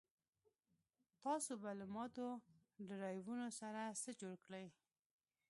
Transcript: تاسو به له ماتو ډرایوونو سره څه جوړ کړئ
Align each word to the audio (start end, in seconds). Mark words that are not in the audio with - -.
تاسو 1.23 1.51
به 1.61 1.71
له 1.79 1.85
ماتو 1.95 2.27
ډرایوونو 2.87 3.47
سره 3.59 3.81
څه 4.01 4.09
جوړ 4.21 4.35
کړئ 4.45 4.67